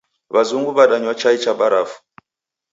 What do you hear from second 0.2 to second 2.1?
W'azungu w'adanywa chai cha barafu.